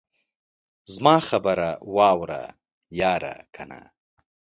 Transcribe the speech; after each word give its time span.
زما 0.95 1.17
خبره 1.29 1.69
واوره 1.95 2.43
ياره 3.01 3.35
کنه. 3.55 3.81